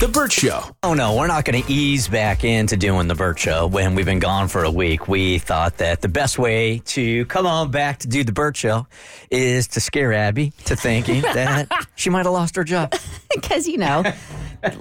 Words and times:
The 0.00 0.08
Bert 0.08 0.32
Show. 0.32 0.60
Oh 0.82 0.94
no, 0.94 1.16
we're 1.16 1.28
not 1.28 1.44
going 1.44 1.62
to 1.62 1.72
ease 1.72 2.08
back 2.08 2.42
into 2.44 2.76
doing 2.76 3.06
the 3.06 3.14
Bert 3.14 3.38
Show 3.38 3.66
when 3.66 3.94
we've 3.94 4.04
been 4.04 4.18
gone 4.18 4.48
for 4.48 4.64
a 4.64 4.70
week. 4.70 5.08
We 5.08 5.38
thought 5.38 5.78
that 5.78 6.00
the 6.02 6.08
best 6.08 6.38
way 6.38 6.78
to 6.86 7.24
come 7.26 7.46
on 7.46 7.70
back 7.70 8.00
to 8.00 8.08
do 8.08 8.24
the 8.24 8.32
Bert 8.32 8.56
Show 8.56 8.86
is 9.30 9.68
to 9.68 9.80
scare 9.80 10.12
Abby 10.12 10.52
to 10.66 10.74
thinking 10.76 11.22
that 11.34 11.68
she 11.94 12.10
might 12.10 12.24
have 12.24 12.32
lost 12.32 12.56
her 12.56 12.64
job. 12.64 12.94
Because, 13.34 13.66
you 13.66 13.78
know, 13.78 14.04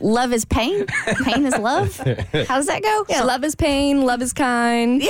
love 0.02 0.34
is 0.34 0.46
pain, 0.46 0.86
pain 1.24 1.46
is 1.46 1.58
love. 1.58 1.96
How 1.98 2.56
does 2.58 2.68
that 2.68 2.82
go? 2.84 3.06
Yeah, 3.10 3.24
love 3.24 3.44
is 3.44 3.56
pain, 3.56 4.06
love 4.06 4.22
is 4.22 4.34
kind. 4.34 5.04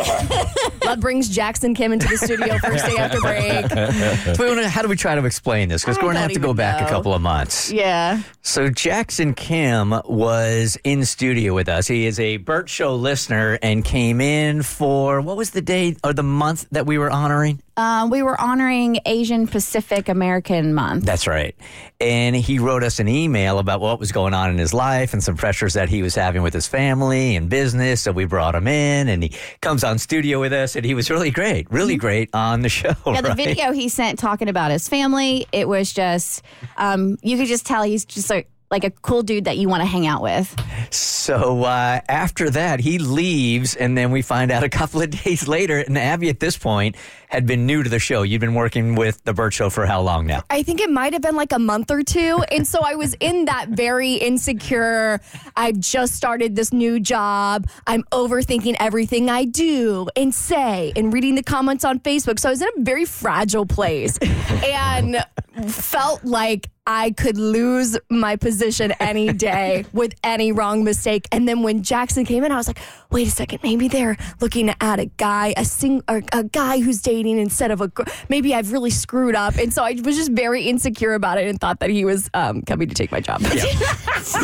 love 0.86 0.99
brings 0.99 1.30
Jackson 1.30 1.73
Kim 1.76 1.91
into 1.94 2.08
the 2.08 2.18
studio 2.18 2.58
first 2.59 2.86
day 2.86 2.98
after 2.98 3.20
break. 3.22 4.36
So 4.36 4.44
we 4.44 4.49
wanna- 4.49 4.70
how 4.70 4.82
do 4.82 4.88
we 4.88 4.96
try 4.96 5.16
to 5.16 5.26
explain 5.26 5.70
this? 5.70 5.84
Because 5.84 5.98
I 5.98 5.99
we're 6.02 6.05
going 6.08 6.16
to 6.16 6.20
have 6.22 6.30
don't 6.30 6.36
to 6.36 6.40
go 6.41 6.48
even 6.48 6.58
back 6.58 6.82
a 6.82 6.84
know. 6.86 6.90
couple 6.90 7.13
of 7.13 7.22
months. 7.22 7.72
Yeah. 7.72 8.22
So 8.41 8.70
Jackson 8.70 9.34
Kim 9.34 9.94
was 10.05 10.77
in 10.84 11.05
studio 11.05 11.54
with 11.54 11.70
us. 11.70 11.88
He 11.88 12.05
is 12.05 12.20
a 12.20 12.38
Bert 12.38 12.70
Show 12.70 12.96
listener 12.96 13.58
and 13.62 13.84
came 13.85 14.20
in 14.21 14.63
for 14.63 15.21
what 15.21 15.37
was 15.37 15.52
the 15.52 15.62
day 15.62 15.96
or 16.04 16.13
the 16.13 16.24
month 16.24 16.65
that 16.71 16.85
we 16.85 16.98
were 16.98 17.10
honoring? 17.12 17.62
Um, 17.76 18.10
we 18.10 18.21
were 18.21 18.40
honoring 18.40 18.99
Asian 19.05 19.48
Pacific 19.48 20.07
American 20.07 20.74
Month. 20.74 21.05
That's 21.05 21.26
right. 21.26 21.55
And 21.99 22.35
he 22.35 22.60
wrote 22.60 22.84
us 22.84 22.99
an 22.99 23.07
email 23.07 23.57
about 23.57 23.82
what 23.82 23.99
was 23.99 24.12
going 24.12 24.34
on 24.34 24.52
in 24.52 24.57
his 24.57 24.74
life 24.74 25.13
and 25.13 25.24
some 25.24 25.35
pressures 25.35 25.74
that 25.74 25.90
he 25.90 26.04
was 26.04 26.13
having 26.13 26.43
with 26.43 26.54
his 26.54 26.68
family 26.68 27.35
and 27.35 27.49
business. 27.49 28.02
So 28.02 28.12
we 28.12 28.26
brought 28.26 28.54
him 28.54 28.68
in 28.68 29.07
and 29.07 29.24
he 29.24 29.32
comes 29.62 29.84
on 29.84 29.98
studio 29.98 30.40
with 30.40 30.54
us 30.54 30.76
and 30.76 30.85
he 30.85 30.93
was 30.93 31.10
really 31.10 31.32
great, 31.32 31.71
really 31.71 31.96
great 31.96 32.30
on 32.34 32.62
the 32.62 32.70
show. 32.70 32.93
Yeah, 33.07 33.21
the 33.21 33.30
right? 33.30 33.38
video 33.38 33.71
he 33.71 33.90
sent 33.90 34.20
talking 34.20 34.49
about 34.49 34.70
his 34.70 34.87
family, 34.87 35.48
it 35.52 35.68
was 35.68 35.91
just, 35.91 36.43
um, 36.77 37.18
you 37.24 37.37
could 37.37 37.48
just 37.48 37.65
tell 37.65 37.84
he's 37.84 38.05
just 38.05 38.30
like, 38.30 38.49
like 38.74 38.84
a 38.84 38.90
cool 38.90 39.21
dude 39.21 39.46
that 39.46 39.57
you 39.57 39.70
want 39.70 39.82
to 39.82 39.88
hang 39.88 40.07
out 40.07 40.24
with. 40.24 40.54
So 40.90 41.63
uh, 41.63 42.02
after 42.10 42.49
that, 42.49 42.80
he 42.80 42.98
leaves, 42.98 43.76
and 43.76 43.96
then 43.96 44.10
we 44.10 44.24
find 44.24 44.49
out 44.52 44.63
a 44.63 44.70
couple 44.70 44.99
of 44.99 45.12
days 45.24 45.48
later. 45.48 45.77
And 45.77 45.96
Abby, 45.96 46.27
at 46.30 46.40
this 46.40 46.57
point, 46.57 46.96
had 47.30 47.46
been 47.46 47.65
new 47.65 47.84
to 47.84 47.90
the 47.90 47.99
show. 47.99 48.24
You'd 48.24 48.41
been 48.41 48.55
working 48.55 48.96
with 48.96 49.24
the 49.24 49.34
Bert 49.34 49.54
Show 49.54 49.70
for 49.70 49.85
how 49.85 50.02
long 50.02 50.26
now? 50.26 50.43
I 50.49 50.63
think 50.63 50.82
it 50.82 50.90
might 50.90 51.13
have 51.13 51.21
been 51.21 51.35
like 51.35 51.52
a 51.52 51.60
month 51.60 51.91
or 51.91 52.04
two. 52.04 52.43
And 52.52 52.68
so 52.68 52.82
I 52.84 52.96
was 52.96 53.15
in 53.20 53.46
that 53.46 53.70
very 53.70 54.13
insecure, 54.15 55.20
I've 55.55 55.80
just 55.80 56.15
started 56.15 56.55
this 56.55 56.74
new 56.74 56.99
job. 56.99 57.68
I'm 57.87 58.04
overthinking 58.12 58.76
everything 58.80 59.30
I 59.30 59.46
do 59.46 60.08
and 60.15 60.34
say 60.34 60.93
and 60.96 61.13
reading 61.13 61.35
the 61.35 61.43
comments 61.43 61.85
on 61.85 61.99
Facebook. 61.99 62.40
So 62.40 62.49
I 62.49 62.52
was 62.52 62.62
in 62.62 62.70
a 62.77 62.82
very 62.82 63.05
fragile 63.05 63.65
place 63.65 64.18
and 64.19 65.24
felt 65.68 66.24
like 66.25 66.69
I 66.85 67.12
could 67.12 67.38
lose 67.38 67.97
my 68.09 68.35
position 68.35 68.94
any 69.00 69.31
day 69.34 69.85
with 69.94 70.13
any 70.23 70.51
wrong 70.51 70.84
mistake. 70.84 71.28
And 71.31 71.47
then 71.47 71.63
when 71.63 71.81
Jackson 71.84 72.25
came 72.25 72.44
in, 72.44 72.51
I 72.51 72.57
was 72.57 72.67
like, 72.67 72.79
wait 73.09 73.28
a 73.28 73.31
second, 73.31 73.59
maybe 73.63 73.88
they're 73.88 74.17
looking 74.41 74.73
at 74.81 75.00
a 75.00 75.06
guy, 75.06 75.53
a 75.56 75.63
sing, 75.63 76.03
or 76.09 76.22
a 76.34 76.44
guy 76.44 76.81
who's 76.81 77.01
dating 77.01 77.40
instead 77.40 77.72
of 77.72 77.80
a 77.80 77.88
girl. 77.88 78.06
Maybe 78.28 78.53
I've 78.53 78.72
really 78.72 78.90
screwed 78.90 79.35
up. 79.35 79.56
And 79.58 79.74
so 79.74 79.84
I 79.84 79.94
was 80.03 80.18
just 80.18 80.31
very 80.31 80.63
insecure 80.63 81.13
about 81.13 81.38
it 81.38 81.47
and 81.47 81.59
thought 81.59 81.80
that 81.80 81.90
he 81.90 82.03
was 82.06 82.30
um, 82.34 82.62
coming 82.63 82.90
to 82.90 82.96
take 82.96 83.12
my 83.12 83.19
job. 83.19 83.41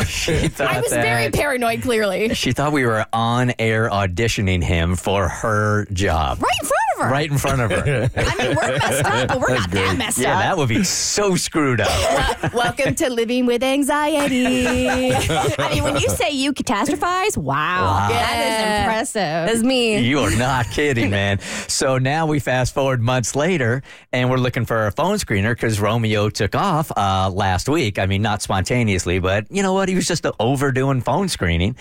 She 0.06 0.48
thought 0.48 0.68
I 0.68 0.80
was 0.80 0.92
very 0.92 1.30
paranoid, 1.30 1.80
clearly. 1.80 2.34
She 2.34 2.52
thought 2.52 2.72
we 2.72 2.84
were 2.84 3.06
on 3.14 3.54
air 3.58 3.88
auditioning 3.88 4.62
him 4.62 4.94
for 4.94 5.26
her 5.26 5.86
job. 5.86 6.42
Right 6.42 6.52
in 6.60 6.68
front 6.68 6.79
of 7.00 7.06
her. 7.06 7.12
Right 7.12 7.30
in 7.30 7.38
front 7.38 7.60
of 7.60 7.70
her. 7.70 8.10
I 8.16 8.36
mean, 8.36 8.56
we're 8.56 8.78
messed 8.78 9.04
up, 9.04 9.28
but 9.28 9.40
we're 9.40 9.54
not 9.54 9.70
that 9.70 9.96
messed 9.96 10.18
up. 10.18 10.24
yeah, 10.24 10.34
up. 10.36 10.42
that 10.42 10.56
would 10.56 10.68
be 10.68 10.84
so 10.84 11.36
screwed 11.36 11.80
up. 11.80 12.52
Welcome 12.52 12.94
to 12.96 13.10
living 13.10 13.46
with 13.46 13.62
anxiety. 13.62 15.12
I 15.14 15.70
mean, 15.74 15.84
when 15.84 15.96
you 15.96 16.08
say 16.08 16.30
you 16.30 16.52
catastrophize, 16.52 17.36
wow, 17.36 18.08
that 18.08 18.32
Yeah. 18.34 18.80
impressive. 18.82 19.14
That's 19.20 19.62
me. 19.62 19.98
You 19.98 20.20
are 20.20 20.34
not 20.36 20.66
kidding, 20.70 21.10
man. 21.10 21.38
So 21.68 21.98
now 21.98 22.26
we 22.26 22.38
fast 22.40 22.74
forward 22.74 23.00
months 23.00 23.34
later, 23.36 23.82
and 24.12 24.30
we're 24.30 24.36
looking 24.38 24.64
for 24.64 24.86
a 24.86 24.92
phone 24.92 25.16
screener 25.16 25.50
because 25.54 25.80
Romeo 25.80 26.28
took 26.30 26.54
off 26.54 26.90
uh, 26.96 27.30
last 27.30 27.68
week. 27.68 27.98
I 27.98 28.06
mean, 28.06 28.22
not 28.22 28.42
spontaneously, 28.42 29.18
but 29.18 29.46
you 29.50 29.62
know 29.62 29.72
what? 29.72 29.88
He 29.88 29.94
was 29.94 30.06
just 30.06 30.26
overdoing 30.38 31.00
phone 31.00 31.28
screening. 31.28 31.76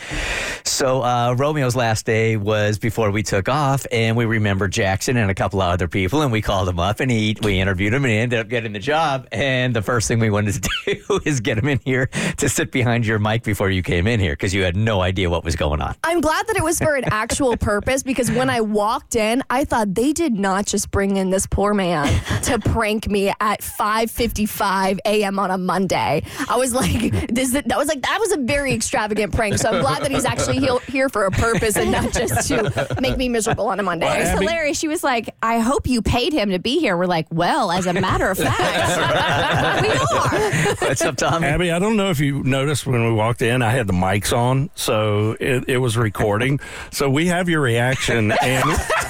So 0.64 1.02
uh, 1.02 1.34
Romeo's 1.38 1.76
last 1.76 2.06
day 2.06 2.38
was 2.38 2.78
before 2.80 3.12
we 3.12 3.24
took 3.24 3.50
off, 3.50 3.86
and 3.92 4.16
we 4.16 4.26
remember 4.26 4.68
Jackson 4.68 5.09
and 5.18 5.30
a 5.32 5.36
couple 5.36 5.62
of 5.62 5.72
other 5.72 5.88
people, 5.88 6.22
and 6.22 6.32
we 6.32 6.42
called 6.42 6.68
him 6.70 6.80
up, 6.80 7.00
and 7.00 7.10
he 7.12 7.36
we 7.42 7.60
interviewed 7.60 7.94
him, 7.94 8.04
and 8.06 8.12
he 8.12 8.18
ended 8.18 8.40
up 8.40 8.48
getting 8.50 8.74
the 8.74 8.80
job. 8.80 9.28
And 9.32 9.76
the 9.76 9.82
first 9.82 10.08
thing 10.08 10.20
we 10.20 10.30
wanted 10.30 10.62
to 10.64 10.70
do 11.08 11.20
is 11.26 11.40
get 11.40 11.58
him 11.58 11.68
in 11.68 11.80
here 11.86 12.08
to 12.38 12.50
sit 12.50 12.72
behind 12.72 13.06
your 13.06 13.20
mic 13.20 13.44
before 13.44 13.70
you 13.70 13.82
came 13.84 14.08
in 14.08 14.20
here 14.20 14.34
because 14.34 14.54
you 14.54 14.64
had 14.64 14.76
no 14.76 15.02
idea 15.02 15.30
what 15.30 15.44
was 15.44 15.56
going 15.56 15.82
on. 15.82 15.96
I'm 16.04 16.22
glad 16.22 16.48
that 16.48 16.56
it 16.56 16.64
was 16.64 16.80
for 16.80 16.96
an 16.96 17.06
actual 17.12 17.58
purpose 17.58 18.04
because 18.04 18.32
when 18.32 18.50
I 18.50 18.62
walked 18.62 19.16
in, 19.16 19.44
I 19.50 19.66
thought 19.66 19.94
they 19.96 20.14
did 20.14 20.34
not 20.34 20.66
just 20.66 20.92
bring 20.92 21.18
in 21.18 21.30
this 21.30 21.46
poor 21.48 21.74
man 21.74 22.08
to 22.44 22.60
prank 22.60 23.10
me 23.10 23.30
at 23.40 23.62
5:55 23.62 25.00
a.m. 25.06 25.40
on 25.40 25.52
a 25.52 25.58
Monday. 25.58 26.24
I 26.50 26.56
was 26.58 26.74
like, 26.74 27.28
this 27.30 27.52
that 27.52 27.78
was 27.78 27.88
like 27.88 28.02
that 28.02 28.18
was 28.20 28.32
a 28.32 28.38
very 28.38 28.74
extravagant 28.74 29.34
prank. 29.34 29.58
So 29.58 29.70
I'm 29.70 29.82
glad 29.82 30.04
that 30.04 30.12
he's 30.12 30.26
actually 30.26 30.60
he- 30.60 30.92
here 30.92 31.10
for 31.10 31.26
a 31.26 31.32
purpose 31.32 31.76
and 31.76 31.92
not 31.92 32.14
just 32.14 32.48
to 32.50 32.98
make 33.02 33.18
me 33.18 33.30
miserable 33.30 33.68
on 33.68 33.80
a 33.80 33.84
Monday. 33.84 34.08
It 34.08 34.32
was 34.32 34.40
hilarious. 34.40 34.78
She 34.80 34.88
was 34.88 34.99
like, 35.04 35.36
I 35.42 35.60
hope 35.60 35.88
you 35.88 36.02
paid 36.02 36.34
him 36.34 36.50
to 36.52 36.60
be 36.60 36.80
here. 36.80 36.98
We're 36.98 37.06
like, 37.06 37.28
well, 37.32 37.72
as 37.72 37.86
a 37.86 37.94
matter 37.94 38.30
of 38.30 38.38
fact, 38.38 39.82
we 39.82 39.90
are. 39.90 40.76
What's 40.88 41.02
up, 41.02 41.18
Tommy? 41.18 41.48
Abby, 41.48 41.72
I 41.72 41.80
don't 41.80 41.98
know 41.98 42.10
if 42.10 42.20
you 42.20 42.44
noticed 42.44 42.86
when 42.86 43.04
we 43.06 43.12
walked 43.14 43.42
in, 43.42 43.62
I 43.62 43.72
had 43.72 43.88
the 43.88 43.94
mics 43.94 44.36
on, 44.36 44.70
so 44.76 45.36
it, 45.40 45.66
it 45.68 45.78
was 45.78 45.98
recording. 45.98 46.60
so 46.92 47.10
we 47.10 47.28
have 47.28 47.50
your 47.50 47.62
reaction, 47.62 48.32
and 48.42 48.66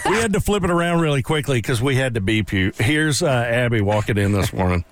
we 0.05 0.15
had 0.17 0.33
to 0.33 0.39
flip 0.39 0.63
it 0.63 0.69
around 0.71 1.01
really 1.01 1.21
quickly 1.21 1.59
because 1.59 1.81
we 1.81 1.95
had 1.95 2.13
to 2.15 2.21
beep 2.21 2.51
you. 2.53 2.71
Here's 2.77 3.21
uh, 3.23 3.27
Abby 3.27 3.81
walking 3.81 4.17
in 4.17 4.31
this 4.31 4.53
morning. 4.53 4.85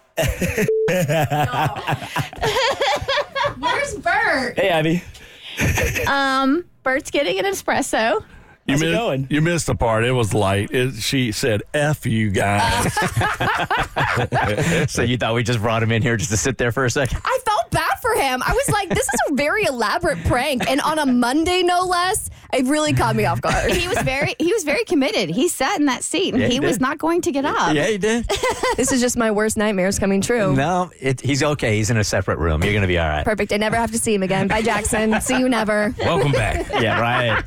Where's 3.59 3.95
Bert? 3.95 4.57
Hey, 4.57 4.69
Abby. 4.69 5.03
Um, 6.07 6.65
Bert's 6.83 7.11
getting 7.11 7.39
an 7.39 7.45
espresso. 7.45 8.23
You 8.67 8.73
How's 8.73 8.81
it 8.81 8.85
missed, 8.87 8.97
going? 8.97 9.27
You 9.29 9.41
missed 9.41 9.65
the 9.67 9.75
part. 9.75 10.03
It 10.03 10.11
was 10.11 10.33
light. 10.33 10.71
It, 10.71 10.95
she 10.95 11.31
said, 11.31 11.63
"F 11.73 12.05
you 12.05 12.29
guys." 12.31 12.93
So 14.87 15.01
you 15.03 15.17
thought 15.17 15.35
we 15.35 15.43
just 15.43 15.59
brought 15.59 15.83
him 15.83 15.91
in 15.91 16.01
here 16.01 16.17
just 16.17 16.31
to 16.31 16.37
sit 16.37 16.57
there 16.57 16.71
for 16.71 16.85
a 16.85 16.89
second? 16.89 17.21
I 17.23 17.39
felt 17.45 17.69
bad 17.71 17.99
for 18.01 18.13
him. 18.15 18.41
I 18.45 18.53
was 18.53 18.69
like, 18.69 18.89
this 18.89 19.05
is 19.05 19.19
a 19.29 19.33
very 19.35 19.63
elaborate 19.63 20.23
prank, 20.25 20.67
and 20.69 20.81
on 20.81 20.97
a 20.97 21.05
Monday, 21.05 21.61
no 21.63 21.81
less. 21.83 22.29
It 22.53 22.65
really 22.65 22.93
caught 22.93 23.15
me 23.15 23.25
off 23.25 23.41
guard. 23.41 23.71
He 23.73 23.87
was 23.89 23.99
very 23.99 24.33
he 24.39 24.53
was 24.53 24.63
very 24.63 24.83
committed. 24.85 25.29
He 25.29 25.49
sat 25.49 25.79
in 25.79 25.85
that 25.87 26.01
seat 26.03 26.33
and 26.33 26.41
Yeah, 26.41 26.47
he 26.47 26.53
he, 26.55 26.59
was 26.61 26.79
not 26.79 26.97
going 26.97 27.21
to 27.23 27.31
get 27.31 27.43
up. 27.43 27.73
Yeah, 27.75 27.87
he 27.87 27.97
did. 27.97 28.25
this 28.77 28.91
is 28.93 29.01
just 29.01 29.17
my 29.17 29.31
worst 29.31 29.57
nightmares 29.57 29.99
coming 29.99 30.21
true. 30.21 30.55
no, 30.55 30.89
it, 30.99 31.19
he's 31.19 31.43
okay. 31.43 31.75
He's 31.75 31.89
in 31.89 31.97
a 31.97 32.03
separate 32.05 32.37
room. 32.39 32.63
You're 32.63 32.71
going 32.71 32.83
to 32.83 32.87
be 32.87 32.97
all 32.97 33.09
right. 33.09 33.25
Perfect. 33.25 33.51
I 33.51 33.57
never 33.57 33.75
have 33.75 33.91
to 33.91 33.99
see 33.99 34.13
him 34.13 34.23
again. 34.23 34.47
Bye, 34.47 34.61
Jackson. 34.61 35.19
See 35.21 35.37
you 35.37 35.49
never. 35.49 35.93
Welcome 35.99 36.31
back. 36.31 36.67
Yeah, 36.81 37.01
right. 37.01 37.43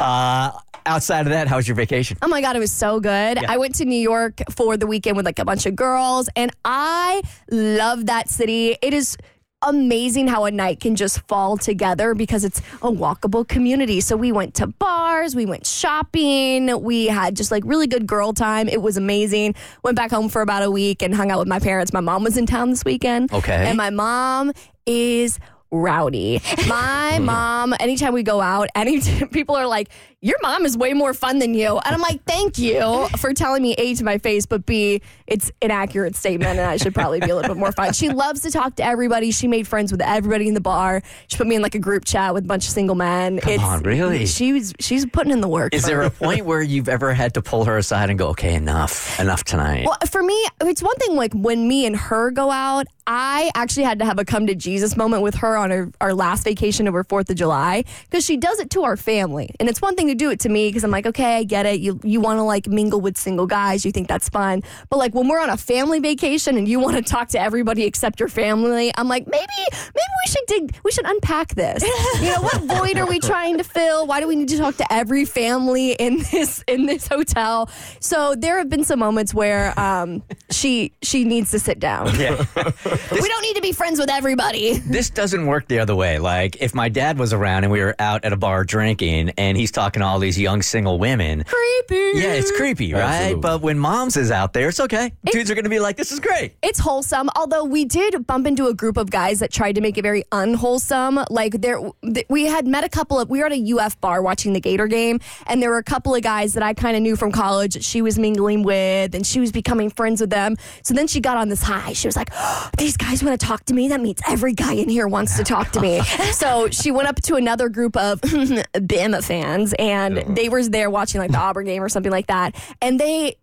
Uh, 0.00 0.52
outside 0.86 1.26
of 1.26 1.30
that, 1.30 1.48
how 1.48 1.56
was 1.56 1.68
your 1.68 1.74
vacation? 1.74 2.16
Oh 2.22 2.28
my 2.28 2.40
God, 2.40 2.56
it 2.56 2.58
was 2.58 2.72
so 2.72 3.00
good. 3.00 3.38
I 3.44 3.56
went 3.56 3.76
to 3.76 3.84
New 3.84 4.00
York 4.00 4.42
for 4.50 4.76
the 4.76 4.86
weekend 4.86 5.16
with 5.16 5.26
like 5.26 5.38
a 5.38 5.44
bunch 5.44 5.66
of 5.66 5.76
girls, 5.76 6.28
and 6.36 6.50
I 6.64 7.22
love 7.50 8.06
that 8.06 8.28
city. 8.28 8.76
It 8.82 8.94
is 8.94 9.16
amazing 9.62 10.28
how 10.28 10.44
a 10.44 10.50
night 10.50 10.80
can 10.80 10.96
just 10.96 11.20
fall 11.28 11.56
together 11.56 12.14
because 12.14 12.44
it's 12.44 12.58
a 12.82 12.90
walkable 12.90 13.46
community. 13.46 14.00
So 14.00 14.16
we 14.16 14.32
went 14.32 14.54
to 14.54 14.66
bars, 14.66 15.34
we 15.34 15.46
went 15.46 15.66
shopping, 15.66 16.82
we 16.82 17.06
had 17.06 17.36
just 17.36 17.50
like 17.50 17.62
really 17.64 17.86
good 17.86 18.06
girl 18.06 18.32
time. 18.32 18.68
It 18.68 18.82
was 18.82 18.96
amazing. 18.96 19.54
Went 19.82 19.96
back 19.96 20.10
home 20.10 20.28
for 20.28 20.42
about 20.42 20.62
a 20.62 20.70
week 20.70 21.02
and 21.02 21.14
hung 21.14 21.30
out 21.30 21.38
with 21.38 21.48
my 21.48 21.58
parents. 21.58 21.92
My 21.92 22.00
mom 22.00 22.24
was 22.24 22.36
in 22.36 22.46
town 22.46 22.70
this 22.70 22.84
weekend. 22.84 23.32
Okay. 23.32 23.66
And 23.68 23.76
my 23.76 23.90
mom 23.90 24.52
is 24.86 25.38
rowdy. 25.70 26.40
My 26.66 27.12
mm-hmm. 27.14 27.24
mom, 27.24 27.74
anytime 27.80 28.12
we 28.12 28.22
go 28.22 28.40
out, 28.40 28.68
any 28.74 29.00
people 29.30 29.56
are 29.56 29.66
like, 29.66 29.88
your 30.22 30.36
mom 30.40 30.64
is 30.64 30.78
way 30.78 30.92
more 30.92 31.12
fun 31.12 31.40
than 31.40 31.52
you. 31.52 31.78
And 31.78 31.94
I'm 31.94 32.00
like, 32.00 32.22
thank 32.24 32.56
you 32.56 33.08
for 33.18 33.34
telling 33.34 33.60
me 33.60 33.72
A 33.72 33.92
to 33.96 34.04
my 34.04 34.18
face, 34.18 34.46
but 34.46 34.64
B, 34.64 35.02
it's 35.26 35.50
an 35.60 35.72
accurate 35.72 36.14
statement 36.14 36.60
and 36.60 36.60
I 36.60 36.76
should 36.76 36.94
probably 36.94 37.18
be 37.18 37.28
a 37.28 37.34
little 37.34 37.52
bit 37.52 37.58
more 37.58 37.72
fun. 37.72 37.92
She 37.92 38.08
loves 38.08 38.40
to 38.42 38.52
talk 38.52 38.76
to 38.76 38.84
everybody. 38.84 39.32
She 39.32 39.48
made 39.48 39.66
friends 39.66 39.90
with 39.90 40.00
everybody 40.00 40.46
in 40.46 40.54
the 40.54 40.60
bar. 40.60 41.02
She 41.26 41.36
put 41.36 41.48
me 41.48 41.56
in 41.56 41.62
like 41.62 41.74
a 41.74 41.80
group 41.80 42.04
chat 42.04 42.34
with 42.34 42.44
a 42.44 42.46
bunch 42.46 42.66
of 42.66 42.70
single 42.70 42.94
men. 42.94 43.40
Come 43.40 43.58
on, 43.58 43.82
really? 43.82 44.26
She 44.26 44.52
was, 44.52 44.72
she's 44.78 45.04
putting 45.06 45.32
in 45.32 45.40
the 45.40 45.48
work. 45.48 45.74
Is 45.74 45.86
there 45.86 46.02
a 46.02 46.10
point 46.10 46.46
where 46.46 46.62
you've 46.62 46.88
ever 46.88 47.12
had 47.12 47.34
to 47.34 47.42
pull 47.42 47.64
her 47.64 47.76
aside 47.76 48.08
and 48.08 48.16
go, 48.16 48.28
okay, 48.28 48.54
enough, 48.54 49.18
enough 49.18 49.42
tonight? 49.42 49.86
Well, 49.86 49.98
for 50.08 50.22
me, 50.22 50.46
it's 50.60 50.84
one 50.84 50.96
thing 50.96 51.16
like 51.16 51.32
when 51.32 51.66
me 51.66 51.84
and 51.84 51.96
her 51.96 52.30
go 52.30 52.48
out, 52.52 52.86
I 53.08 53.50
actually 53.56 53.82
had 53.82 53.98
to 53.98 54.04
have 54.04 54.20
a 54.20 54.24
come 54.24 54.46
to 54.46 54.54
Jesus 54.54 54.96
moment 54.96 55.24
with 55.24 55.34
her 55.36 55.56
on 55.56 55.72
our, 55.72 55.90
our 56.00 56.14
last 56.14 56.44
vacation 56.44 56.86
over 56.86 57.02
4th 57.02 57.30
of 57.30 57.36
July 57.36 57.82
because 58.04 58.24
she 58.24 58.36
does 58.36 58.60
it 58.60 58.70
to 58.70 58.84
our 58.84 58.96
family. 58.96 59.50
And 59.58 59.68
it's 59.68 59.82
one 59.82 59.96
thing 59.96 60.11
to 60.12 60.24
do 60.24 60.30
it 60.30 60.40
to 60.40 60.48
me 60.48 60.68
because 60.68 60.84
I'm 60.84 60.90
like, 60.90 61.06
okay, 61.06 61.36
I 61.36 61.44
get 61.44 61.66
it. 61.66 61.80
You, 61.80 61.98
you 62.02 62.20
want 62.20 62.38
to 62.38 62.42
like 62.42 62.66
mingle 62.66 63.00
with 63.00 63.16
single 63.16 63.46
guys. 63.46 63.84
You 63.84 63.92
think 63.92 64.08
that's 64.08 64.28
fun. 64.28 64.62
But 64.90 64.98
like 64.98 65.14
when 65.14 65.28
we're 65.28 65.40
on 65.40 65.50
a 65.50 65.56
family 65.56 66.00
vacation 66.00 66.56
and 66.56 66.68
you 66.68 66.78
want 66.78 66.96
to 66.96 67.02
talk 67.02 67.28
to 67.28 67.40
everybody 67.40 67.84
except 67.84 68.20
your 68.20 68.28
family, 68.28 68.92
I'm 68.96 69.08
like, 69.08 69.26
maybe, 69.26 69.46
maybe 69.58 70.12
we 70.26 70.30
should 70.30 70.46
dig, 70.46 70.78
we 70.84 70.90
should 70.90 71.06
unpack 71.06 71.54
this. 71.54 71.82
you 72.20 72.30
know, 72.30 72.42
what 72.42 72.62
void 72.62 72.98
are 72.98 73.06
we 73.06 73.18
trying 73.32 73.58
to 73.58 73.64
fill? 73.64 74.06
Why 74.06 74.20
do 74.20 74.28
we 74.28 74.36
need 74.36 74.48
to 74.50 74.58
talk 74.58 74.76
to 74.76 74.92
every 74.92 75.24
family 75.24 75.92
in 75.92 76.18
this, 76.30 76.62
in 76.68 76.86
this 76.86 77.06
hotel? 77.08 77.70
So 78.00 78.34
there 78.34 78.58
have 78.58 78.68
been 78.68 78.84
some 78.84 78.98
moments 78.98 79.34
where 79.34 79.78
um, 79.78 80.22
she, 80.50 80.92
she 81.02 81.24
needs 81.24 81.50
to 81.52 81.58
sit 81.58 81.80
down. 81.80 82.14
yeah. 82.18 82.36
we 82.56 83.28
don't 83.28 83.42
need 83.42 83.56
to 83.56 83.62
be 83.62 83.72
friends 83.72 83.98
with 83.98 84.10
everybody. 84.10 84.78
this 84.78 85.10
doesn't 85.10 85.46
work 85.46 85.68
the 85.68 85.78
other 85.78 85.94
way. 85.94 86.18
Like 86.18 86.56
if 86.60 86.74
my 86.74 86.88
dad 86.88 87.18
was 87.18 87.32
around 87.32 87.64
and 87.64 87.72
we 87.72 87.80
were 87.80 87.94
out 87.98 88.24
at 88.24 88.32
a 88.32 88.36
bar 88.36 88.64
drinking 88.64 89.30
and 89.38 89.56
he's 89.56 89.70
talking 89.70 90.01
to 90.02 90.06
all 90.06 90.18
these 90.18 90.38
young 90.38 90.62
single 90.62 90.98
women. 90.98 91.44
Creepy. 91.44 92.18
Yeah, 92.18 92.34
it's 92.34 92.50
creepy, 92.52 92.92
right? 92.92 93.02
Absolutely. 93.02 93.40
But 93.40 93.62
when 93.62 93.78
mom's 93.78 94.16
is 94.16 94.30
out 94.30 94.52
there, 94.52 94.68
it's 94.68 94.80
okay. 94.80 95.12
Dudes 95.24 95.50
are 95.50 95.54
going 95.54 95.64
to 95.64 95.70
be 95.70 95.80
like, 95.80 95.96
this 95.96 96.12
is 96.12 96.20
great. 96.20 96.54
It's 96.62 96.78
wholesome, 96.78 97.30
although 97.36 97.64
we 97.64 97.84
did 97.84 98.26
bump 98.26 98.46
into 98.46 98.66
a 98.66 98.74
group 98.74 98.96
of 98.96 99.10
guys 99.10 99.40
that 99.40 99.52
tried 99.52 99.74
to 99.76 99.80
make 99.80 99.98
it 99.98 100.02
very 100.02 100.24
unwholesome. 100.32 101.20
Like 101.30 101.60
there, 101.60 101.80
th- 102.02 102.26
we 102.28 102.46
had 102.46 102.66
met 102.66 102.84
a 102.84 102.88
couple 102.88 103.18
of. 103.18 103.30
We 103.30 103.40
were 103.40 103.46
at 103.46 103.52
a 103.52 103.72
UF 103.78 104.00
bar 104.00 104.22
watching 104.22 104.52
the 104.52 104.60
Gator 104.60 104.86
game, 104.86 105.20
and 105.46 105.62
there 105.62 105.70
were 105.70 105.78
a 105.78 105.84
couple 105.84 106.14
of 106.14 106.22
guys 106.22 106.54
that 106.54 106.62
I 106.62 106.74
kind 106.74 106.96
of 106.96 107.02
knew 107.02 107.16
from 107.16 107.32
college 107.32 107.74
that 107.74 107.84
she 107.84 108.02
was 108.02 108.18
mingling 108.18 108.62
with, 108.62 109.14
and 109.14 109.26
she 109.26 109.40
was 109.40 109.52
becoming 109.52 109.90
friends 109.90 110.20
with 110.20 110.30
them. 110.30 110.56
So 110.82 110.94
then 110.94 111.06
she 111.06 111.20
got 111.20 111.36
on 111.36 111.48
this 111.48 111.62
high. 111.62 111.92
She 111.92 112.08
was 112.08 112.16
like, 112.16 112.30
oh, 112.32 112.70
"These 112.78 112.96
guys 112.96 113.22
want 113.22 113.38
to 113.38 113.46
talk 113.46 113.64
to 113.66 113.74
me. 113.74 113.88
That 113.88 114.00
means 114.00 114.20
every 114.26 114.54
guy 114.54 114.74
in 114.74 114.88
here 114.88 115.06
wants 115.08 115.36
to 115.36 115.44
talk 115.44 115.70
to 115.72 115.80
me." 115.80 116.00
so 116.32 116.68
she 116.70 116.90
went 116.90 117.08
up 117.08 117.20
to 117.22 117.34
another 117.36 117.68
group 117.68 117.96
of 117.96 118.20
Bama 118.22 119.22
fans, 119.24 119.74
and 119.78 119.91
Uh-huh. 119.92 120.24
they 120.28 120.48
were 120.48 120.62
there 120.64 120.90
watching 120.90 121.20
like 121.20 121.30
the 121.30 121.38
Auburn 121.42 121.66
game 121.66 121.82
or 121.82 121.88
something 121.88 122.12
like 122.12 122.26
that, 122.28 122.54
and 122.80 122.98
they 122.98 123.36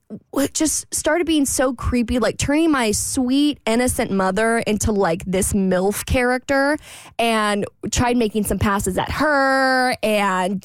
just 0.53 0.91
started 0.93 1.27
being 1.27 1.45
so 1.45 1.73
creepy, 1.73 2.17
like 2.17 2.37
turning 2.37 2.71
my 2.71 2.91
sweet, 2.91 3.59
innocent 3.67 4.09
mother 4.09 4.59
into 4.59 4.91
like 4.91 5.23
this 5.25 5.53
MILF 5.53 6.05
character 6.05 6.77
and 7.19 7.65
tried 7.91 8.17
making 8.17 8.43
some 8.43 8.57
passes 8.57 8.97
at 8.97 9.11
her. 9.11 9.95
And 10.01 10.63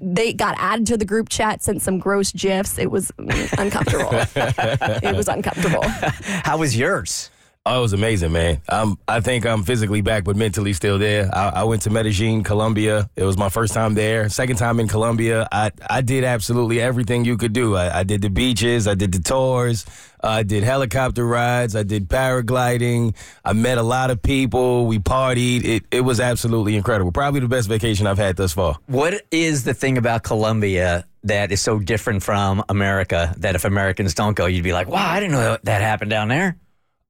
they 0.00 0.32
got 0.32 0.56
added 0.58 0.86
to 0.88 0.96
the 0.96 1.04
group 1.04 1.28
chat, 1.28 1.62
sent 1.62 1.82
some 1.82 1.98
gross 1.98 2.32
GIFs. 2.32 2.78
It 2.78 2.90
was 2.90 3.12
mm, 3.12 3.58
uncomfortable. 3.58 4.10
it 5.08 5.16
was 5.16 5.28
uncomfortable. 5.28 5.84
How 5.84 6.58
was 6.58 6.76
yours? 6.76 7.30
Oh, 7.68 7.78
it 7.78 7.82
was 7.82 7.92
amazing, 7.92 8.30
man. 8.30 8.62
I 8.68 9.18
think 9.20 9.44
I'm 9.44 9.64
physically 9.64 10.00
back, 10.00 10.22
but 10.22 10.36
mentally 10.36 10.72
still 10.72 11.00
there. 11.00 11.28
I, 11.34 11.48
I 11.48 11.64
went 11.64 11.82
to 11.82 11.90
Medellin, 11.90 12.44
Colombia. 12.44 13.10
It 13.16 13.24
was 13.24 13.36
my 13.36 13.48
first 13.48 13.74
time 13.74 13.94
there. 13.94 14.28
Second 14.28 14.54
time 14.54 14.78
in 14.78 14.86
Colombia. 14.86 15.48
I, 15.50 15.72
I 15.90 16.00
did 16.00 16.22
absolutely 16.22 16.80
everything 16.80 17.24
you 17.24 17.36
could 17.36 17.52
do. 17.52 17.74
I, 17.74 18.00
I 18.00 18.02
did 18.04 18.22
the 18.22 18.30
beaches. 18.30 18.86
I 18.86 18.94
did 18.94 19.10
the 19.10 19.18
tours. 19.18 19.84
I 20.22 20.44
did 20.44 20.62
helicopter 20.62 21.26
rides. 21.26 21.74
I 21.74 21.82
did 21.82 22.08
paragliding. 22.08 23.16
I 23.44 23.52
met 23.52 23.78
a 23.78 23.82
lot 23.82 24.12
of 24.12 24.22
people. 24.22 24.86
We 24.86 25.00
partied. 25.00 25.64
It, 25.64 25.84
it 25.90 26.02
was 26.02 26.20
absolutely 26.20 26.76
incredible. 26.76 27.10
Probably 27.10 27.40
the 27.40 27.48
best 27.48 27.68
vacation 27.68 28.06
I've 28.06 28.16
had 28.16 28.36
thus 28.36 28.52
far. 28.52 28.76
What 28.86 29.22
is 29.32 29.64
the 29.64 29.74
thing 29.74 29.98
about 29.98 30.22
Colombia 30.22 31.04
that 31.24 31.50
is 31.50 31.60
so 31.60 31.80
different 31.80 32.22
from 32.22 32.62
America 32.68 33.34
that 33.38 33.56
if 33.56 33.64
Americans 33.64 34.14
don't 34.14 34.36
go, 34.36 34.46
you'd 34.46 34.62
be 34.62 34.72
like, 34.72 34.86
wow, 34.86 35.10
I 35.10 35.18
didn't 35.18 35.32
know 35.32 35.58
that 35.64 35.80
happened 35.82 36.12
down 36.12 36.28
there? 36.28 36.56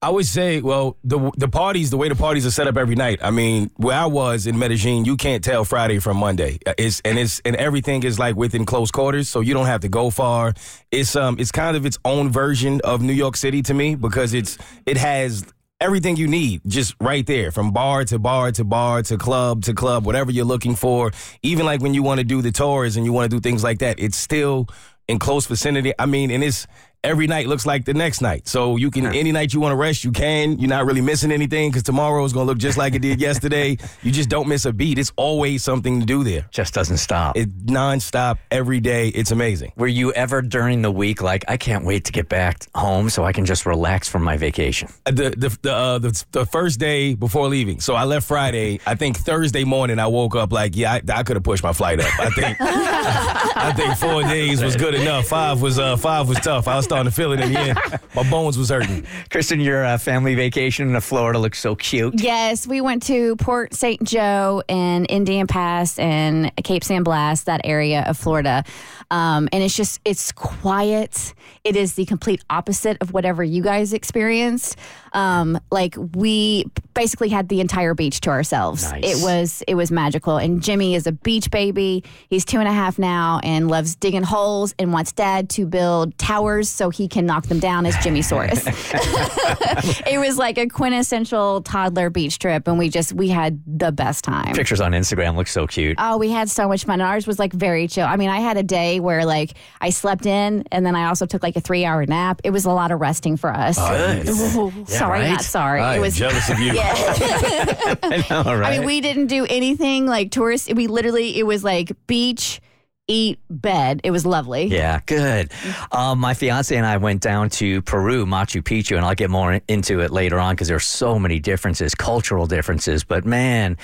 I 0.06 0.08
would 0.08 0.26
say, 0.26 0.60
well, 0.60 0.96
the 1.02 1.32
the 1.36 1.48
parties, 1.48 1.90
the 1.90 1.96
way 1.96 2.08
the 2.08 2.14
parties 2.14 2.46
are 2.46 2.52
set 2.52 2.68
up 2.68 2.76
every 2.76 2.94
night. 2.94 3.18
I 3.22 3.32
mean, 3.32 3.72
where 3.74 3.98
I 3.98 4.06
was 4.06 4.46
in 4.46 4.56
Medellin, 4.56 5.04
you 5.04 5.16
can't 5.16 5.42
tell 5.42 5.64
Friday 5.64 5.98
from 5.98 6.16
Monday. 6.18 6.60
It's 6.78 7.00
and 7.04 7.18
it's 7.18 7.40
and 7.44 7.56
everything 7.56 8.04
is 8.04 8.16
like 8.16 8.36
within 8.36 8.66
close 8.66 8.92
quarters, 8.92 9.28
so 9.28 9.40
you 9.40 9.52
don't 9.52 9.66
have 9.66 9.80
to 9.80 9.88
go 9.88 10.10
far. 10.10 10.54
It's 10.92 11.16
um, 11.16 11.40
it's 11.40 11.50
kind 11.50 11.76
of 11.76 11.84
its 11.84 11.98
own 12.04 12.30
version 12.30 12.80
of 12.84 13.02
New 13.02 13.14
York 13.14 13.36
City 13.36 13.62
to 13.62 13.74
me 13.74 13.96
because 13.96 14.32
it's 14.32 14.58
it 14.86 14.96
has 14.96 15.44
everything 15.80 16.14
you 16.14 16.28
need 16.28 16.60
just 16.68 16.94
right 17.00 17.26
there 17.26 17.50
from 17.50 17.72
bar 17.72 18.04
to 18.04 18.20
bar 18.20 18.52
to 18.52 18.62
bar 18.62 19.02
to 19.02 19.18
club 19.18 19.64
to 19.64 19.74
club, 19.74 20.06
whatever 20.06 20.30
you're 20.30 20.44
looking 20.44 20.76
for. 20.76 21.10
Even 21.42 21.66
like 21.66 21.80
when 21.80 21.94
you 21.94 22.04
want 22.04 22.18
to 22.18 22.24
do 22.24 22.42
the 22.42 22.52
tours 22.52 22.96
and 22.96 23.04
you 23.04 23.12
want 23.12 23.28
to 23.28 23.36
do 23.36 23.40
things 23.40 23.64
like 23.64 23.80
that, 23.80 23.98
it's 23.98 24.16
still 24.16 24.68
in 25.08 25.18
close 25.18 25.46
vicinity. 25.46 25.92
I 25.98 26.06
mean, 26.06 26.30
and 26.30 26.42
it's 26.42 26.66
every 27.06 27.26
night 27.26 27.46
looks 27.46 27.64
like 27.66 27.84
the 27.84 27.94
next 27.94 28.20
night. 28.20 28.46
So 28.48 28.76
you 28.76 28.90
can 28.90 29.06
any 29.06 29.32
night 29.32 29.54
you 29.54 29.60
want 29.60 29.72
to 29.72 29.76
rest, 29.76 30.04
you 30.04 30.12
can. 30.12 30.58
You're 30.58 30.68
not 30.68 30.84
really 30.86 31.00
missing 31.00 31.30
anything 31.32 31.70
because 31.70 31.82
tomorrow 31.84 32.24
is 32.24 32.32
gonna 32.32 32.46
look 32.46 32.58
just 32.58 32.76
like 32.76 32.94
it 32.94 33.02
did 33.02 33.20
yesterday. 33.28 33.76
You 34.02 34.10
just 34.12 34.28
don't 34.28 34.48
miss 34.48 34.64
a 34.64 34.72
beat. 34.72 34.98
It's 34.98 35.12
always 35.16 35.62
something 35.62 36.00
to 36.00 36.06
do 36.06 36.24
there. 36.24 36.46
Just 36.50 36.74
doesn't 36.74 36.98
stop. 36.98 37.36
It 37.36 37.66
nonstop 37.66 38.38
every 38.50 38.80
day. 38.80 39.08
It's 39.08 39.30
amazing. 39.30 39.72
Were 39.76 39.86
you 39.86 40.12
ever 40.12 40.42
during 40.42 40.82
the 40.82 40.90
week 40.90 41.22
like, 41.22 41.44
I 41.48 41.56
can't 41.56 41.84
wait 41.84 42.04
to 42.06 42.12
get 42.12 42.28
back 42.28 42.66
home 42.74 43.08
so 43.10 43.24
I 43.24 43.32
can 43.32 43.44
just 43.46 43.64
relax 43.66 44.08
from 44.08 44.22
my 44.24 44.36
vacation? 44.36 44.88
Uh, 45.06 45.12
The 45.12 45.30
the 45.30 45.58
the, 45.62 45.74
uh, 45.74 45.98
the 45.98 46.24
the 46.32 46.46
first 46.46 46.80
day 46.80 47.14
before 47.14 47.48
leaving. 47.48 47.80
So 47.80 47.94
I 47.94 48.04
left 48.04 48.26
Friday. 48.26 48.80
I 48.86 48.94
think 48.96 49.16
Thursday 49.16 49.64
morning 49.64 49.98
I 49.98 50.06
woke 50.08 50.34
up 50.34 50.52
like, 50.52 50.76
yeah, 50.76 50.94
I, 50.94 51.02
I 51.12 51.22
could 51.22 51.36
have 51.36 51.44
pushed 51.44 51.62
my 51.62 51.72
flight 51.72 52.00
up. 52.00 52.12
I 52.18 52.30
think 52.30 52.56
I 52.60 53.72
think 53.74 53.96
four 53.96 54.22
days 54.22 54.62
was 54.62 54.76
good 54.76 54.94
enough. 54.94 55.26
Five 55.28 55.62
was 55.62 55.78
uh 55.78 55.96
five 55.96 56.28
was 56.28 56.38
tough. 56.40 56.68
I 56.68 56.76
was 56.76 56.86
starting 56.96 57.10
to 57.10 57.14
feel 57.14 57.32
it 57.32 57.40
in 57.40 57.52
the 57.52 57.58
end. 57.58 57.78
My 58.14 58.28
bones 58.30 58.56
was 58.56 58.70
hurting. 58.70 59.06
Kristen, 59.30 59.60
your 59.60 59.84
uh, 59.84 59.98
family 59.98 60.34
vacation 60.34 60.94
in 60.94 61.00
Florida 61.02 61.38
looks 61.38 61.58
so 61.58 61.74
cute. 61.74 62.22
Yes, 62.22 62.66
we 62.66 62.80
went 62.80 63.02
to 63.04 63.36
Port 63.36 63.74
St. 63.74 64.02
Joe 64.02 64.62
and 64.68 65.06
Indian 65.10 65.46
Pass 65.46 65.98
and 65.98 66.54
Cape 66.64 66.84
San 66.84 67.02
Blas, 67.02 67.44
that 67.44 67.60
area 67.64 68.02
of 68.06 68.16
Florida. 68.16 68.64
Um, 69.10 69.48
and 69.52 69.62
it's 69.62 69.76
just, 69.76 70.00
it's 70.04 70.32
quiet. 70.32 71.34
It 71.64 71.76
is 71.76 71.94
the 71.94 72.06
complete 72.06 72.42
opposite 72.48 72.96
of 73.00 73.12
whatever 73.12 73.44
you 73.44 73.62
guys 73.62 73.92
experienced. 73.92 74.78
Um, 75.16 75.58
like 75.70 75.96
we 76.14 76.66
basically 76.94 77.28
had 77.30 77.48
the 77.48 77.60
entire 77.60 77.94
beach 77.94 78.20
to 78.20 78.30
ourselves. 78.30 78.84
Nice. 78.90 79.02
It 79.02 79.24
was, 79.24 79.62
it 79.66 79.74
was 79.74 79.90
magical. 79.90 80.36
And 80.36 80.62
Jimmy 80.62 80.94
is 80.94 81.06
a 81.06 81.12
beach 81.12 81.50
baby. 81.50 82.04
He's 82.30 82.44
two 82.44 82.58
and 82.58 82.68
a 82.68 82.72
half 82.72 82.98
now 82.98 83.40
and 83.42 83.68
loves 83.68 83.96
digging 83.96 84.22
holes 84.22 84.74
and 84.78 84.92
wants 84.92 85.12
dad 85.12 85.48
to 85.50 85.66
build 85.66 86.16
towers 86.18 86.68
so 86.68 86.90
he 86.90 87.08
can 87.08 87.26
knock 87.26 87.46
them 87.46 87.58
down 87.58 87.86
as 87.86 87.96
Jimmy 88.04 88.20
Saurus. 88.20 88.66
it 90.06 90.18
was 90.18 90.38
like 90.38 90.58
a 90.58 90.66
quintessential 90.68 91.62
toddler 91.62 92.10
beach 92.10 92.38
trip 92.38 92.68
and 92.68 92.78
we 92.78 92.88
just 92.88 93.12
we 93.12 93.28
had 93.28 93.60
the 93.66 93.90
best 93.92 94.22
time 94.24 94.54
Pictures 94.54 94.80
on 94.80 94.92
Instagram 94.92 95.36
look 95.36 95.46
so 95.48 95.66
cute. 95.66 95.96
oh 95.98 96.16
we 96.18 96.30
had 96.30 96.48
so 96.50 96.68
much 96.68 96.84
fun 96.84 97.00
and 97.00 97.02
ours 97.02 97.26
was 97.26 97.38
like 97.38 97.52
very 97.52 97.86
chill 97.88 98.06
i 98.06 98.16
mean 98.16 98.30
i 98.30 98.38
had 98.40 98.56
a 98.56 98.62
day 98.62 99.00
where 99.00 99.24
like 99.26 99.52
i 99.80 99.90
slept 99.90 100.24
in 100.24 100.64
and 100.72 100.86
then 100.86 100.96
i 100.96 101.04
also 101.04 101.26
took 101.26 101.42
like 101.42 101.56
a 101.56 101.60
three 101.60 101.84
hour 101.84 102.06
nap 102.06 102.40
it 102.44 102.50
was 102.50 102.64
a 102.64 102.70
lot 102.70 102.90
of 102.90 103.00
resting 103.00 103.36
for 103.36 103.50
us 103.52 103.76
Good. 103.78 104.28
Ooh, 104.28 104.72
Yeah, 104.88 104.98
sorry 105.06 105.20
right? 105.20 105.30
not 105.30 105.42
sorry 105.42 105.80
I 105.80 105.96
it 105.96 106.00
was 106.00 106.16
jealous 106.16 106.48
of 106.50 106.58
you. 106.58 106.72
I 106.76 108.24
know, 108.30 108.42
right? 108.42 108.74
I 108.74 108.78
mean, 108.78 108.86
we 108.86 109.00
didn't 109.00 109.26
do 109.26 109.46
anything 109.48 110.06
like 110.06 110.30
tourist. 110.30 110.72
We 110.74 110.86
literally, 110.86 111.38
it 111.38 111.44
was 111.44 111.64
like 111.64 111.92
beach, 112.06 112.60
eat, 113.08 113.38
bed. 113.48 114.00
It 114.04 114.10
was 114.10 114.26
lovely. 114.26 114.64
Yeah, 114.64 115.00
good. 115.06 115.52
Um, 115.92 116.18
my 116.18 116.34
fiance 116.34 116.74
and 116.76 116.84
I 116.84 116.96
went 116.96 117.22
down 117.22 117.50
to 117.50 117.82
Peru, 117.82 118.26
Machu 118.26 118.62
Picchu, 118.62 118.96
and 118.96 119.04
I'll 119.04 119.14
get 119.14 119.30
more 119.30 119.60
into 119.68 120.00
it 120.00 120.10
later 120.10 120.38
on 120.38 120.54
because 120.54 120.68
there's 120.68 120.86
so 120.86 121.18
many 121.18 121.38
differences, 121.38 121.94
cultural 121.94 122.46
differences. 122.46 123.04
But 123.04 123.24
man, 123.24 123.76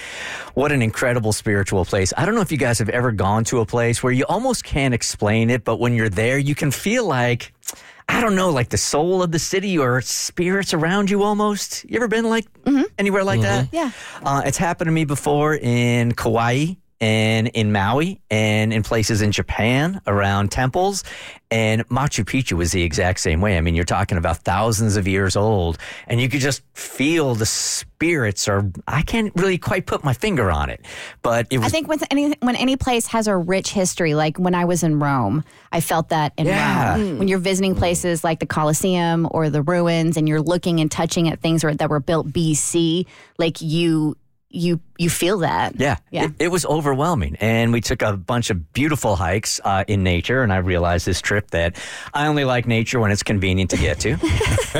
what 0.54 0.72
an 0.72 0.82
incredible 0.82 1.32
spiritual 1.32 1.84
place. 1.84 2.12
I 2.16 2.26
don't 2.26 2.34
know 2.34 2.40
if 2.40 2.50
you 2.50 2.58
guys 2.58 2.78
have 2.80 2.88
ever 2.88 3.12
gone 3.12 3.44
to 3.44 3.60
a 3.60 3.66
place 3.66 4.02
where 4.02 4.12
you 4.12 4.24
almost 4.28 4.64
can't 4.64 4.94
explain 4.94 5.50
it, 5.50 5.64
but 5.64 5.76
when 5.78 5.94
you're 5.94 6.08
there, 6.08 6.38
you 6.38 6.54
can 6.54 6.70
feel 6.70 7.06
like. 7.06 7.52
I 8.12 8.20
don't 8.20 8.34
know, 8.36 8.50
like 8.50 8.68
the 8.68 8.76
soul 8.78 9.22
of 9.22 9.32
the 9.32 9.38
city 9.38 9.78
or 9.78 10.00
spirits 10.02 10.74
around 10.74 11.10
you 11.10 11.22
almost. 11.22 11.84
You 11.88 11.96
ever 11.96 12.08
been 12.08 12.28
like 12.28 12.46
anywhere 12.98 13.24
like 13.24 13.40
that? 13.40 13.68
Yeah. 13.72 13.90
Uh, 14.22 14.42
it's 14.44 14.58
happened 14.58 14.88
to 14.88 14.92
me 14.92 15.04
before 15.04 15.54
in 15.54 16.12
Kauai 16.12 16.74
and 17.02 17.48
in 17.48 17.72
Maui 17.72 18.20
and 18.30 18.72
in 18.72 18.84
places 18.84 19.20
in 19.22 19.32
Japan 19.32 20.00
around 20.06 20.52
temples. 20.52 21.02
And 21.50 21.86
Machu 21.88 22.24
Picchu 22.24 22.52
was 22.56 22.72
the 22.72 22.82
exact 22.82 23.20
same 23.20 23.42
way. 23.42 23.58
I 23.58 23.60
mean, 23.60 23.74
you're 23.74 23.84
talking 23.84 24.16
about 24.16 24.38
thousands 24.38 24.96
of 24.96 25.06
years 25.06 25.36
old, 25.36 25.76
and 26.06 26.18
you 26.18 26.30
could 26.30 26.40
just 26.40 26.62
feel 26.72 27.34
the 27.34 27.44
spirits. 27.44 28.48
Or 28.48 28.70
I 28.88 29.02
can't 29.02 29.32
really 29.36 29.58
quite 29.58 29.84
put 29.84 30.02
my 30.02 30.14
finger 30.14 30.50
on 30.50 30.70
it, 30.70 30.80
but 31.20 31.48
it 31.50 31.58
was. 31.58 31.66
I 31.66 31.68
think 31.68 31.88
when 31.88 31.98
any 32.10 32.34
when 32.40 32.56
any 32.56 32.76
place 32.76 33.08
has 33.08 33.26
a 33.26 33.36
rich 33.36 33.70
history, 33.70 34.14
like 34.14 34.38
when 34.38 34.54
I 34.54 34.64
was 34.64 34.82
in 34.82 34.98
Rome, 34.98 35.44
I 35.72 35.82
felt 35.82 36.08
that 36.08 36.32
in 36.38 36.46
Yeah. 36.46 36.92
Rome. 36.94 37.06
Hmm. 37.12 37.18
When 37.18 37.28
you're 37.28 37.38
visiting 37.38 37.74
places 37.74 38.24
like 38.24 38.40
the 38.40 38.46
Colosseum 38.46 39.28
or 39.30 39.50
the 39.50 39.60
ruins, 39.60 40.16
and 40.16 40.26
you're 40.26 40.40
looking 40.40 40.80
and 40.80 40.90
touching 40.90 41.28
at 41.28 41.40
things 41.42 41.60
that 41.62 41.90
were 41.90 42.00
built 42.00 42.28
BC, 42.28 43.04
like 43.36 43.60
you 43.60 44.16
you 44.52 44.80
you 44.98 45.10
feel 45.10 45.38
that. 45.38 45.74
Yeah, 45.78 45.96
Yeah. 46.10 46.24
It, 46.26 46.32
it 46.38 46.48
was 46.48 46.64
overwhelming, 46.66 47.36
and 47.40 47.72
we 47.72 47.80
took 47.80 48.02
a 48.02 48.16
bunch 48.16 48.50
of 48.50 48.72
beautiful 48.72 49.16
hikes 49.16 49.60
uh, 49.64 49.84
in 49.88 50.02
nature. 50.02 50.42
And 50.42 50.52
I 50.52 50.58
realized 50.58 51.06
this 51.06 51.20
trip 51.20 51.50
that 51.50 51.76
I 52.14 52.26
only 52.26 52.44
like 52.44 52.66
nature 52.66 53.00
when 53.00 53.10
it's 53.10 53.22
convenient 53.22 53.70
to 53.70 53.76
get 53.76 53.98
to, 54.00 54.16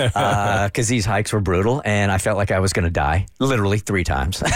because 0.68 0.88
these 0.88 1.04
hikes 1.04 1.32
were 1.32 1.40
brutal, 1.40 1.82
and 1.84 2.12
I 2.12 2.18
felt 2.18 2.36
like 2.36 2.50
I 2.50 2.60
was 2.60 2.72
going 2.72 2.84
to 2.84 2.90
die 2.90 3.26
literally 3.40 3.78
three 3.78 4.04
times. 4.04 4.42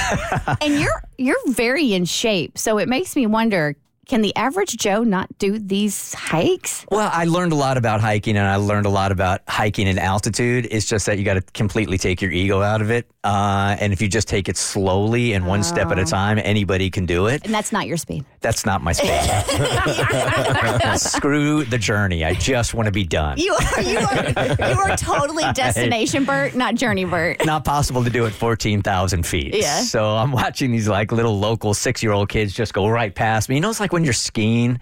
And 0.61 0.79
you're 0.81 1.03
you're 1.19 1.37
very 1.49 1.93
in 1.95 2.05
shape, 2.05 2.59
so 2.59 2.79
it 2.79 2.89
makes 2.89 3.17
me 3.17 3.27
wonder. 3.27 3.77
Can 4.09 4.23
the 4.23 4.37
average 4.37 4.77
Joe 4.77 5.03
not 5.03 5.37
do 5.39 5.59
these 5.59 6.15
hikes? 6.15 6.87
well, 6.93 7.11
I 7.13 7.25
learned 7.25 7.51
a 7.51 7.57
lot 7.57 7.77
about 7.77 8.01
hiking, 8.01 8.37
and 8.37 8.47
I 8.47 8.55
learned 8.55 8.87
a 8.87 8.91
lot 8.91 9.11
about 9.11 9.41
hiking 9.49 9.89
in 9.89 9.99
altitude. 9.99 10.69
It's 10.71 10.87
just 10.87 11.07
that 11.07 11.19
you 11.19 11.25
got 11.25 11.35
to 11.35 11.41
completely 11.55 11.99
take 11.99 12.23
your 12.23 12.31
ego 12.31 12.63
out 12.63 12.83
of 12.83 12.91
it, 12.93 13.11
uh, 13.27 13.77
and 13.81 13.93
if 13.93 14.01
you 14.01 14.07
just 14.07 14.29
take 14.29 14.49
it 14.49 14.57
slowly 14.57 15.33
and 15.33 15.49
one 15.49 15.65
step 15.65 15.91
at 15.91 15.99
a 15.99 16.05
time, 16.05 16.39
anybody 16.39 16.91
can 16.91 17.07
do 17.07 17.27
it. 17.27 17.45
And 17.45 17.53
that's 17.53 17.73
not 17.73 17.89
your 17.89 17.97
speed. 17.97 18.25
That's 18.41 18.65
not 18.65 18.83
my 18.83 18.93
speed. 18.93 19.11
Screw 20.99 21.65
the 21.65 21.77
journey. 21.77 22.25
I 22.25 22.35
just 22.35 22.73
want 22.73 22.87
to 22.87 22.93
be 22.93 23.03
done. 23.03 23.39
You 23.39 23.55
are 23.55 23.83
you 23.83 23.99
are 23.99 24.71
you 24.71 24.79
are 24.79 24.97
totally 24.97 25.43
destination 25.55 26.25
Bert, 26.25 26.55
not 26.55 26.77
journey 26.77 27.05
Bert. 27.05 27.45
not 27.45 27.65
possible 27.65 28.05
to 28.05 28.11
do 28.11 28.27
at 28.27 28.33
14,000 28.33 29.27
feet. 29.27 29.57
Yeah. 29.57 29.81
So 29.81 30.05
I'm 30.17 30.31
watching 30.31 30.71
these 30.71 30.87
like 30.87 31.11
little 31.11 31.37
local 31.37 31.75
six 31.75 32.05
year 32.05 32.13
old 32.13 32.29
kids 32.29 32.53
just 32.53 32.75
go 32.75 32.87
right 32.87 33.13
past 33.13 33.49
me. 33.49 33.57
You 33.57 33.61
know, 33.61 33.71
it's 33.71 33.81
like 33.81 33.93
when 33.93 34.05
you're 34.05 34.13
skiing 34.13 34.79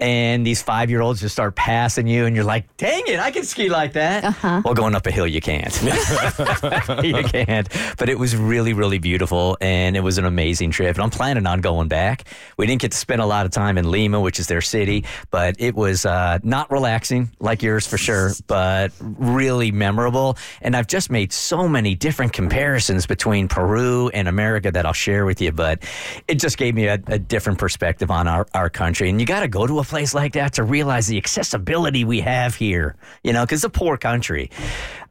and 0.00 0.46
these 0.46 0.62
five 0.62 0.90
year 0.90 1.02
olds 1.02 1.20
just 1.20 1.34
start 1.34 1.54
passing 1.54 2.06
you 2.06 2.24
and 2.24 2.34
you're 2.34 2.44
like, 2.44 2.76
dang 2.76 3.02
it, 3.06 3.20
I 3.20 3.30
can 3.30 3.44
ski 3.44 3.68
like 3.68 3.92
that. 3.92 4.24
Uh-huh. 4.24 4.62
Well, 4.64 4.74
going 4.74 4.94
up 4.94 5.06
a 5.06 5.10
hill, 5.10 5.26
you 5.26 5.40
can't. 5.40 5.74
you 7.04 7.22
can't. 7.24 7.68
But 7.98 8.08
it 8.08 8.18
was 8.18 8.34
really, 8.34 8.72
really 8.72 8.98
beautiful 8.98 9.58
and 9.60 9.96
it 9.96 10.00
was 10.00 10.18
an 10.18 10.24
amazing 10.24 10.70
trip. 10.70 10.96
And 10.96 11.02
I'm 11.02 11.10
planning 11.10 11.46
on 11.46 11.60
going 11.60 11.88
back. 11.88 12.24
We 12.56 12.66
didn't 12.66 12.80
get 12.80 12.92
to 12.92 12.96
spend 12.96 13.20
a 13.20 13.26
lot 13.26 13.44
of 13.44 13.52
time 13.52 13.76
in 13.76 13.90
Lima, 13.90 14.20
which 14.20 14.40
is 14.40 14.46
their 14.46 14.62
city, 14.62 15.04
but 15.30 15.56
it 15.58 15.74
was 15.74 16.06
uh, 16.06 16.38
not 16.42 16.70
relaxing 16.70 17.30
like 17.38 17.62
yours 17.62 17.86
for 17.86 17.98
sure, 17.98 18.32
but 18.46 18.92
really 19.00 19.70
memorable. 19.70 20.38
And 20.62 20.74
I've 20.74 20.86
just 20.86 21.10
made 21.10 21.32
so 21.32 21.68
many 21.68 21.94
different 21.94 22.32
comparisons 22.32 23.06
between 23.06 23.48
Peru 23.48 24.08
and 24.08 24.28
America 24.28 24.70
that 24.70 24.86
I'll 24.86 24.92
share 24.92 25.26
with 25.26 25.40
you, 25.40 25.52
but 25.52 25.82
it 26.26 26.36
just 26.36 26.56
gave 26.56 26.74
me 26.74 26.86
a, 26.86 26.94
a 27.08 27.18
different 27.18 27.58
perspective 27.58 28.10
on 28.10 28.26
our, 28.26 28.46
our 28.54 28.70
country. 28.70 29.10
And 29.10 29.20
you 29.20 29.26
got 29.26 29.40
to 29.40 29.48
go 29.48 29.66
to 29.66 29.78
a 29.78 29.84
place 29.90 30.14
like 30.14 30.32
that 30.34 30.54
to 30.54 30.62
realize 30.62 31.06
the 31.08 31.18
accessibility 31.18 32.04
we 32.04 32.20
have 32.20 32.54
here, 32.54 32.96
you 33.22 33.32
know, 33.32 33.44
because 33.44 33.58
it's 33.58 33.64
a 33.64 33.78
poor 33.78 33.98
country. 33.98 34.50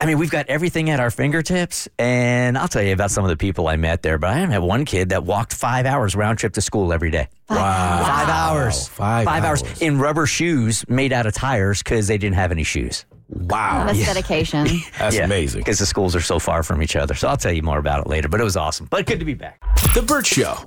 I 0.01 0.05
mean, 0.05 0.17
we've 0.17 0.31
got 0.31 0.47
everything 0.47 0.89
at 0.89 0.99
our 0.99 1.11
fingertips. 1.11 1.87
And 1.99 2.57
I'll 2.57 2.67
tell 2.69 2.81
you 2.81 2.93
about 2.93 3.11
some 3.11 3.23
of 3.23 3.29
the 3.29 3.37
people 3.37 3.67
I 3.67 3.75
met 3.75 4.01
there, 4.01 4.17
but 4.17 4.31
I 4.31 4.37
had 4.37 4.59
one 4.59 4.85
kid 4.85 5.09
that 5.09 5.25
walked 5.25 5.53
five 5.53 5.85
hours 5.85 6.15
round 6.15 6.39
trip 6.39 6.53
to 6.53 6.61
school 6.61 6.93
every 6.93 7.11
day. 7.11 7.27
Wow. 7.49 8.03
Five 8.05 8.29
hours. 8.29 8.87
Five 8.87 9.27
hours. 9.27 9.63
hours. 9.63 9.81
in 9.81 9.99
rubber 9.99 10.25
shoes 10.25 10.87
made 10.87 11.11
out 11.11 11.25
of 11.25 11.33
tires 11.33 11.83
because 11.83 12.07
they 12.07 12.17
didn't 12.17 12.35
have 12.35 12.51
any 12.51 12.63
shoes. 12.63 13.05
Wow. 13.29 13.85
That's 13.85 14.05
dedication. 14.05 14.67
That's 14.97 15.17
amazing. 15.17 15.61
Because 15.61 15.79
the 15.79 15.85
schools 15.85 16.15
are 16.15 16.21
so 16.21 16.39
far 16.39 16.63
from 16.63 16.81
each 16.81 16.95
other. 16.95 17.13
So 17.13 17.27
I'll 17.27 17.37
tell 17.37 17.51
you 17.51 17.61
more 17.61 17.77
about 17.77 18.01
it 18.01 18.07
later. 18.07 18.27
But 18.27 18.41
it 18.41 18.43
was 18.43 18.57
awesome. 18.57 18.87
But 18.89 19.05
good 19.05 19.19
to 19.19 19.25
be 19.25 19.35
back. 19.35 19.61
The 19.93 20.01
Bert 20.01 20.25
Show. 20.25 20.59